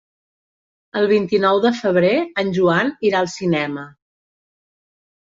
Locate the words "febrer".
1.79-2.13